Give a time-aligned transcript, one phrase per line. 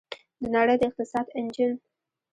[0.41, 1.71] د نړۍ د اقتصاد انجن.